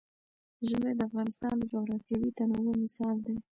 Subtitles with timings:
[0.69, 3.35] ژمی د افغانستان د جغرافیوي تنوع مثال دی.